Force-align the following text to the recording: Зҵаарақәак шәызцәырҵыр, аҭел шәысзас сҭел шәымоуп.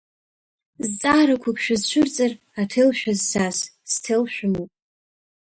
Зҵаарақәак 0.87 1.57
шәызцәырҵыр, 1.63 2.31
аҭел 2.59 2.89
шәысзас 2.99 3.57
сҭел 3.91 4.23
шәымоуп. 4.33 4.71